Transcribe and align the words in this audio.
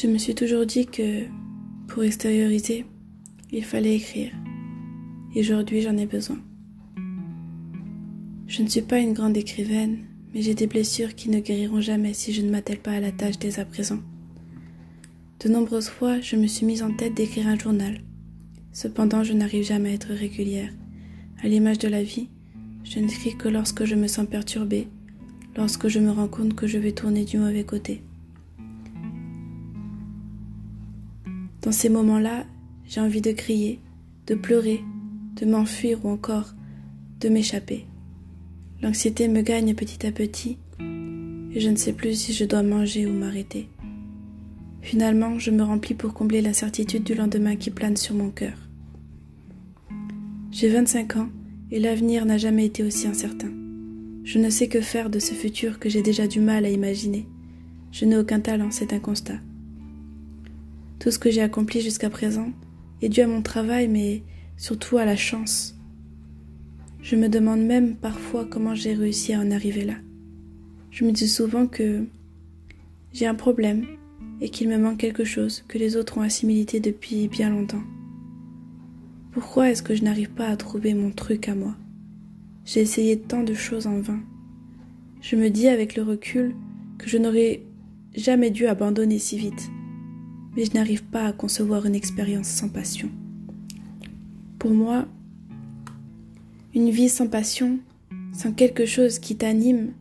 Je 0.00 0.06
me 0.06 0.16
suis 0.16 0.34
toujours 0.34 0.64
dit 0.64 0.86
que 0.86 1.24
pour 1.86 2.02
extérioriser, 2.04 2.86
il 3.52 3.62
fallait 3.62 3.96
écrire. 3.96 4.32
Et 5.34 5.40
aujourd'hui, 5.40 5.82
j'en 5.82 5.98
ai 5.98 6.06
besoin. 6.06 6.38
Je 8.46 8.62
ne 8.62 8.68
suis 8.68 8.80
pas 8.80 8.98
une 8.98 9.12
grande 9.12 9.36
écrivaine, 9.36 9.98
mais 10.32 10.40
j'ai 10.40 10.54
des 10.54 10.66
blessures 10.66 11.14
qui 11.14 11.28
ne 11.28 11.40
guériront 11.40 11.82
jamais 11.82 12.14
si 12.14 12.32
je 12.32 12.40
ne 12.40 12.50
m'attelle 12.50 12.78
pas 12.78 12.92
à 12.92 13.00
la 13.00 13.12
tâche 13.12 13.38
dès 13.38 13.60
à 13.60 13.66
présent. 13.66 13.98
De 15.44 15.50
nombreuses 15.50 15.90
fois, 15.90 16.18
je 16.22 16.36
me 16.36 16.46
suis 16.46 16.64
mise 16.64 16.82
en 16.82 16.94
tête 16.94 17.12
d'écrire 17.12 17.48
un 17.48 17.58
journal. 17.58 18.00
Cependant, 18.72 19.22
je 19.22 19.34
n'arrive 19.34 19.64
jamais 19.64 19.90
à 19.90 19.94
être 19.94 20.14
régulière. 20.14 20.72
À 21.42 21.46
l'image 21.46 21.78
de 21.78 21.88
la 21.88 22.02
vie, 22.02 22.30
je 22.84 23.00
n'écris 23.00 23.36
que 23.36 23.50
lorsque 23.50 23.84
je 23.84 23.96
me 23.96 24.06
sens 24.06 24.26
perturbée, 24.26 24.88
lorsque 25.58 25.88
je 25.88 25.98
me 25.98 26.10
rends 26.10 26.28
compte 26.28 26.54
que 26.54 26.66
je 26.66 26.78
vais 26.78 26.92
tourner 26.92 27.26
du 27.26 27.36
mauvais 27.36 27.64
côté. 27.64 28.02
Dans 31.62 31.72
ces 31.72 31.88
moments-là, 31.88 32.44
j'ai 32.86 33.00
envie 33.00 33.20
de 33.20 33.32
crier, 33.32 33.80
de 34.26 34.34
pleurer, 34.34 34.82
de 35.36 35.46
m'enfuir 35.46 36.04
ou 36.04 36.08
encore 36.08 36.54
de 37.20 37.28
m'échapper. 37.28 37.86
L'anxiété 38.82 39.28
me 39.28 39.42
gagne 39.42 39.74
petit 39.74 40.06
à 40.06 40.12
petit 40.12 40.58
et 40.80 41.60
je 41.60 41.68
ne 41.68 41.76
sais 41.76 41.92
plus 41.92 42.14
si 42.14 42.32
je 42.32 42.44
dois 42.44 42.62
manger 42.62 43.06
ou 43.06 43.12
m'arrêter. 43.12 43.68
Finalement, 44.80 45.38
je 45.38 45.50
me 45.50 45.62
remplis 45.62 45.94
pour 45.94 46.14
combler 46.14 46.40
l'incertitude 46.40 47.04
du 47.04 47.14
lendemain 47.14 47.56
qui 47.56 47.70
plane 47.70 47.96
sur 47.96 48.14
mon 48.14 48.30
cœur. 48.30 48.56
J'ai 50.50 50.70
25 50.70 51.16
ans 51.16 51.28
et 51.70 51.78
l'avenir 51.78 52.24
n'a 52.24 52.38
jamais 52.38 52.66
été 52.66 52.82
aussi 52.82 53.06
incertain. 53.06 53.50
Je 54.24 54.38
ne 54.38 54.48
sais 54.48 54.68
que 54.68 54.80
faire 54.80 55.10
de 55.10 55.18
ce 55.18 55.34
futur 55.34 55.78
que 55.78 55.88
j'ai 55.88 56.02
déjà 56.02 56.26
du 56.26 56.40
mal 56.40 56.64
à 56.64 56.70
imaginer. 56.70 57.26
Je 57.92 58.04
n'ai 58.06 58.16
aucun 58.16 58.40
talent, 58.40 58.70
c'est 58.70 58.92
un 58.92 58.98
constat. 58.98 59.38
Tout 61.00 61.10
ce 61.10 61.18
que 61.18 61.30
j'ai 61.30 61.40
accompli 61.40 61.80
jusqu'à 61.80 62.10
présent 62.10 62.50
est 63.00 63.08
dû 63.08 63.22
à 63.22 63.26
mon 63.26 63.40
travail, 63.40 63.88
mais 63.88 64.22
surtout 64.58 64.98
à 64.98 65.06
la 65.06 65.16
chance. 65.16 65.74
Je 67.00 67.16
me 67.16 67.30
demande 67.30 67.62
même 67.62 67.96
parfois 67.96 68.44
comment 68.44 68.74
j'ai 68.74 68.92
réussi 68.92 69.32
à 69.32 69.40
en 69.40 69.50
arriver 69.50 69.86
là. 69.86 69.94
Je 70.90 71.06
me 71.06 71.10
dis 71.10 71.26
souvent 71.26 71.66
que 71.66 72.04
j'ai 73.14 73.26
un 73.26 73.34
problème 73.34 73.86
et 74.42 74.50
qu'il 74.50 74.68
me 74.68 74.76
manque 74.76 74.98
quelque 74.98 75.24
chose 75.24 75.64
que 75.68 75.78
les 75.78 75.96
autres 75.96 76.18
ont 76.18 76.22
assimilé 76.22 76.80
depuis 76.80 77.28
bien 77.28 77.48
longtemps. 77.48 77.82
Pourquoi 79.32 79.70
est-ce 79.70 79.82
que 79.82 79.94
je 79.94 80.04
n'arrive 80.04 80.30
pas 80.30 80.48
à 80.48 80.56
trouver 80.58 80.92
mon 80.92 81.12
truc 81.12 81.48
à 81.48 81.54
moi? 81.54 81.76
J'ai 82.66 82.80
essayé 82.80 83.18
tant 83.18 83.42
de 83.42 83.54
choses 83.54 83.86
en 83.86 84.00
vain. 84.00 84.20
Je 85.22 85.36
me 85.36 85.48
dis 85.48 85.68
avec 85.68 85.96
le 85.96 86.02
recul 86.02 86.54
que 86.98 87.08
je 87.08 87.16
n'aurais 87.16 87.62
jamais 88.14 88.50
dû 88.50 88.66
abandonner 88.66 89.18
si 89.18 89.38
vite 89.38 89.70
mais 90.56 90.64
je 90.64 90.74
n'arrive 90.74 91.04
pas 91.04 91.26
à 91.26 91.32
concevoir 91.32 91.86
une 91.86 91.94
expérience 91.94 92.48
sans 92.48 92.68
passion. 92.68 93.08
Pour 94.58 94.72
moi, 94.72 95.06
une 96.74 96.90
vie 96.90 97.08
sans 97.08 97.26
passion, 97.26 97.78
sans 98.32 98.52
quelque 98.52 98.86
chose 98.86 99.18
qui 99.18 99.36
t'anime, 99.36 99.92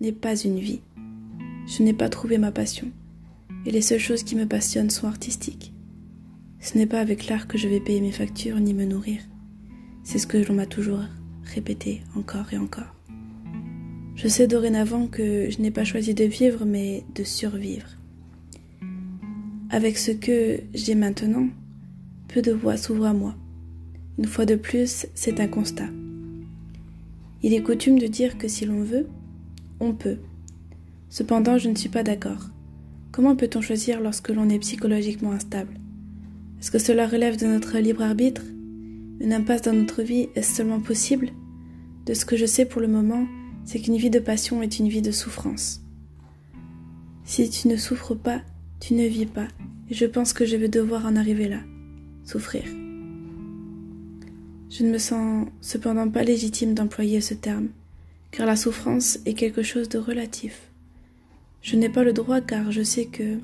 n'est 0.00 0.12
pas 0.12 0.36
une 0.36 0.58
vie. 0.58 0.80
Je 1.66 1.82
n'ai 1.82 1.94
pas 1.94 2.08
trouvé 2.08 2.38
ma 2.38 2.52
passion, 2.52 2.88
et 3.66 3.70
les 3.70 3.80
seules 3.80 3.98
choses 3.98 4.22
qui 4.22 4.36
me 4.36 4.46
passionnent 4.46 4.90
sont 4.90 5.06
artistiques. 5.06 5.72
Ce 6.60 6.78
n'est 6.78 6.86
pas 6.86 7.00
avec 7.00 7.28
l'art 7.28 7.46
que 7.46 7.58
je 7.58 7.68
vais 7.68 7.80
payer 7.80 8.00
mes 8.00 8.12
factures 8.12 8.60
ni 8.60 8.74
me 8.74 8.84
nourrir. 8.84 9.20
C'est 10.02 10.18
ce 10.18 10.26
que 10.26 10.38
l'on 10.38 10.54
m'a 10.54 10.66
toujours 10.66 11.00
répété 11.44 12.02
encore 12.14 12.52
et 12.52 12.58
encore. 12.58 12.94
Je 14.14 14.28
sais 14.28 14.46
dorénavant 14.46 15.06
que 15.06 15.50
je 15.50 15.60
n'ai 15.60 15.70
pas 15.70 15.84
choisi 15.84 16.14
de 16.14 16.24
vivre, 16.24 16.64
mais 16.64 17.04
de 17.14 17.24
survivre. 17.24 17.88
Avec 19.74 19.98
ce 19.98 20.12
que 20.12 20.60
j'ai 20.72 20.94
maintenant, 20.94 21.48
peu 22.28 22.42
de 22.42 22.52
voix 22.52 22.76
s'ouvrent 22.76 23.06
à 23.06 23.12
moi. 23.12 23.34
Une 24.18 24.26
fois 24.26 24.46
de 24.46 24.54
plus, 24.54 25.06
c'est 25.16 25.40
un 25.40 25.48
constat. 25.48 25.88
Il 27.42 27.52
est 27.52 27.60
coutume 27.60 27.98
de 27.98 28.06
dire 28.06 28.38
que 28.38 28.46
si 28.46 28.66
l'on 28.66 28.84
veut, 28.84 29.08
on 29.80 29.92
peut. 29.92 30.18
Cependant, 31.08 31.58
je 31.58 31.68
ne 31.68 31.74
suis 31.74 31.88
pas 31.88 32.04
d'accord. 32.04 32.50
Comment 33.10 33.34
peut-on 33.34 33.60
choisir 33.60 34.00
lorsque 34.00 34.28
l'on 34.28 34.48
est 34.48 34.60
psychologiquement 34.60 35.32
instable? 35.32 35.74
Est-ce 36.60 36.70
que 36.70 36.78
cela 36.78 37.08
relève 37.08 37.36
de 37.36 37.46
notre 37.46 37.76
libre 37.78 38.02
arbitre? 38.02 38.42
Une 39.18 39.32
impasse 39.32 39.62
dans 39.62 39.72
notre 39.72 40.04
vie 40.04 40.28
est-ce 40.36 40.54
seulement 40.54 40.78
possible? 40.78 41.30
De 42.06 42.14
ce 42.14 42.24
que 42.24 42.36
je 42.36 42.46
sais 42.46 42.64
pour 42.64 42.80
le 42.80 42.86
moment, 42.86 43.26
c'est 43.64 43.80
qu'une 43.80 43.96
vie 43.96 44.10
de 44.10 44.20
passion 44.20 44.62
est 44.62 44.78
une 44.78 44.88
vie 44.88 45.02
de 45.02 45.10
souffrance. 45.10 45.82
Si 47.24 47.50
tu 47.50 47.66
ne 47.66 47.76
souffres 47.76 48.14
pas, 48.14 48.40
tu 48.80 48.94
ne 48.94 49.06
vis 49.06 49.26
pas, 49.26 49.48
et 49.90 49.94
je 49.94 50.06
pense 50.06 50.32
que 50.32 50.44
je 50.44 50.56
vais 50.56 50.68
devoir 50.68 51.06
en 51.06 51.16
arriver 51.16 51.48
là, 51.48 51.60
souffrir. 52.24 52.64
Je 54.70 54.82
ne 54.82 54.90
me 54.90 54.98
sens 54.98 55.46
cependant 55.60 56.08
pas 56.10 56.24
légitime 56.24 56.74
d'employer 56.74 57.20
ce 57.20 57.34
terme, 57.34 57.68
car 58.30 58.46
la 58.46 58.56
souffrance 58.56 59.18
est 59.24 59.34
quelque 59.34 59.62
chose 59.62 59.88
de 59.88 59.98
relatif. 59.98 60.62
Je 61.62 61.76
n'ai 61.76 61.88
pas 61.88 62.04
le 62.04 62.12
droit 62.12 62.40
car 62.40 62.72
je 62.72 62.82
sais 62.82 63.06
que 63.06 63.38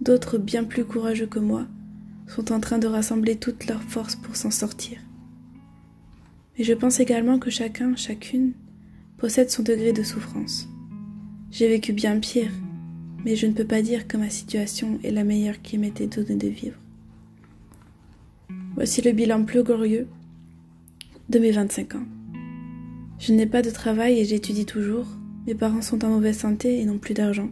d'autres 0.00 0.38
bien 0.38 0.64
plus 0.64 0.84
courageux 0.84 1.26
que 1.26 1.38
moi 1.38 1.66
sont 2.28 2.52
en 2.52 2.60
train 2.60 2.78
de 2.78 2.86
rassembler 2.86 3.36
toutes 3.36 3.66
leurs 3.66 3.82
forces 3.82 4.16
pour 4.16 4.36
s'en 4.36 4.50
sortir. 4.50 4.98
Mais 6.56 6.64
je 6.64 6.72
pense 6.72 7.00
également 7.00 7.38
que 7.38 7.50
chacun, 7.50 7.96
chacune, 7.96 8.52
possède 9.18 9.50
son 9.50 9.62
degré 9.62 9.92
de 9.92 10.02
souffrance. 10.02 10.68
J'ai 11.50 11.68
vécu 11.68 11.92
bien 11.92 12.18
pire, 12.18 12.52
mais 13.24 13.36
je 13.36 13.46
ne 13.46 13.52
peux 13.52 13.64
pas 13.64 13.82
dire 13.82 14.06
que 14.06 14.16
ma 14.16 14.30
situation 14.30 14.98
est 15.04 15.10
la 15.10 15.24
meilleure 15.24 15.62
qui 15.62 15.78
m'était 15.78 16.06
donnée 16.06 16.36
de 16.36 16.48
vivre. 16.48 16.78
Voici 18.74 19.02
le 19.02 19.12
bilan 19.12 19.44
plus 19.44 19.62
glorieux 19.62 20.08
de 21.28 21.38
mes 21.38 21.50
25 21.50 21.94
ans. 21.96 22.06
Je 23.18 23.32
n'ai 23.32 23.46
pas 23.46 23.62
de 23.62 23.70
travail 23.70 24.18
et 24.18 24.24
j'étudie 24.24 24.66
toujours. 24.66 25.06
Mes 25.46 25.54
parents 25.54 25.82
sont 25.82 26.04
en 26.04 26.08
mauvaise 26.08 26.38
santé 26.38 26.80
et 26.80 26.84
n'ont 26.84 26.98
plus 26.98 27.14
d'argent. 27.14 27.50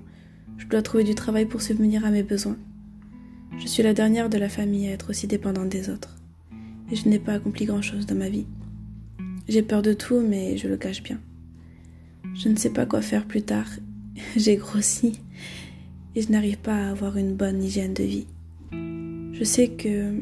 Je 0.58 0.66
dois 0.66 0.82
trouver 0.82 1.04
du 1.04 1.14
travail 1.14 1.46
pour 1.46 1.62
subvenir 1.62 2.04
à 2.04 2.10
mes 2.10 2.22
besoins. 2.22 2.56
Je 3.58 3.66
suis 3.66 3.82
la 3.82 3.94
dernière 3.94 4.28
de 4.28 4.38
la 4.38 4.48
famille 4.48 4.88
à 4.88 4.92
être 4.92 5.10
aussi 5.10 5.26
dépendante 5.26 5.68
des 5.68 5.90
autres. 5.90 6.16
Et 6.90 6.96
je 6.96 7.08
n'ai 7.08 7.18
pas 7.18 7.34
accompli 7.34 7.66
grand-chose 7.66 8.06
dans 8.06 8.14
ma 8.14 8.28
vie. 8.28 8.46
J'ai 9.48 9.62
peur 9.62 9.82
de 9.82 9.92
tout, 9.92 10.20
mais 10.20 10.56
je 10.56 10.68
le 10.68 10.76
cache 10.76 11.02
bien. 11.02 11.20
Je 12.34 12.48
ne 12.48 12.56
sais 12.56 12.70
pas 12.70 12.86
quoi 12.86 13.02
faire 13.02 13.26
plus 13.26 13.42
tard. 13.42 13.68
J'ai 14.36 14.56
grossi 14.56 15.20
et 16.14 16.22
je 16.22 16.30
n'arrive 16.30 16.58
pas 16.58 16.74
à 16.74 16.90
avoir 16.90 17.16
une 17.16 17.34
bonne 17.34 17.62
hygiène 17.62 17.94
de 17.94 18.02
vie. 18.02 18.26
Je 18.72 19.44
sais 19.44 19.68
que 19.68 20.14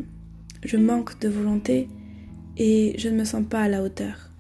je 0.65 0.77
manque 0.77 1.19
de 1.21 1.29
volonté 1.29 1.89
et 2.57 2.95
je 2.99 3.09
ne 3.09 3.17
me 3.17 3.25
sens 3.25 3.45
pas 3.49 3.63
à 3.63 3.69
la 3.69 3.83
hauteur. 3.83 4.31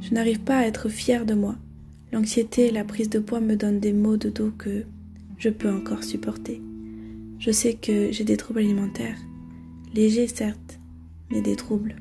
Je 0.00 0.12
n'arrive 0.12 0.40
pas 0.40 0.58
à 0.58 0.66
être 0.66 0.88
fière 0.88 1.24
de 1.24 1.34
moi. 1.34 1.56
L'anxiété 2.12 2.66
et 2.66 2.70
la 2.70 2.84
prise 2.84 3.08
de 3.08 3.18
poids 3.18 3.40
me 3.40 3.56
donnent 3.56 3.80
des 3.80 3.92
maux 3.92 4.16
de 4.16 4.28
dos 4.28 4.52
que 4.56 4.84
je 5.38 5.48
peux 5.48 5.70
encore 5.70 6.04
supporter. 6.04 6.60
Je 7.38 7.50
sais 7.50 7.74
que 7.74 8.12
j'ai 8.12 8.24
des 8.24 8.36
troubles 8.36 8.60
alimentaires, 8.60 9.18
légers 9.94 10.28
certes, 10.28 10.78
mais 11.30 11.40
des 11.40 11.56
troubles. 11.56 11.96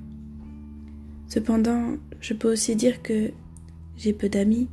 Cependant, 1.28 1.96
je 2.22 2.34
peux 2.34 2.52
aussi 2.52 2.76
dire 2.76 3.02
que 3.02 3.32
j'ai 3.98 4.14
peu 4.14 4.30
d'amis, 4.30 4.68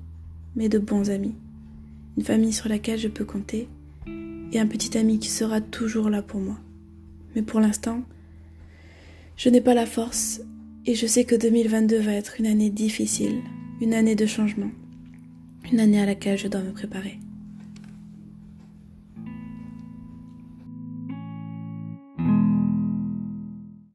mais 0.56 0.68
de 0.68 0.78
bons 0.78 1.10
amis. 1.10 1.34
Une 2.20 2.26
famille 2.26 2.52
sur 2.52 2.68
laquelle 2.68 2.98
je 2.98 3.08
peux 3.08 3.24
compter 3.24 3.66
et 4.52 4.60
un 4.60 4.66
petit 4.66 4.98
ami 4.98 5.18
qui 5.18 5.30
sera 5.30 5.62
toujours 5.62 6.10
là 6.10 6.20
pour 6.20 6.38
moi. 6.38 6.58
Mais 7.34 7.40
pour 7.40 7.60
l'instant, 7.60 8.02
je 9.38 9.48
n'ai 9.48 9.62
pas 9.62 9.72
la 9.72 9.86
force 9.86 10.42
et 10.84 10.94
je 10.94 11.06
sais 11.06 11.24
que 11.24 11.34
2022 11.34 11.98
va 11.98 12.12
être 12.12 12.38
une 12.38 12.44
année 12.46 12.68
difficile, 12.68 13.40
une 13.80 13.94
année 13.94 14.16
de 14.16 14.26
changement, 14.26 14.70
une 15.72 15.80
année 15.80 15.98
à 15.98 16.04
laquelle 16.04 16.36
je 16.36 16.48
dois 16.48 16.60
me 16.60 16.72
préparer. 16.72 17.18